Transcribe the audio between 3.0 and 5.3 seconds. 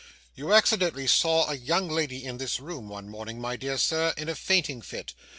morning, my dear sir, in a fainting fit.